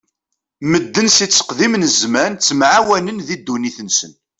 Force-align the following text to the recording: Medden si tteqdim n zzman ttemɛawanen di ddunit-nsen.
Medden 0.71 1.07
si 1.15 1.25
tteqdim 1.27 1.73
n 1.77 1.83
zzman 1.93 2.31
ttemɛawanen 2.33 3.17
di 3.27 3.35
ddunit-nsen. 3.39 4.11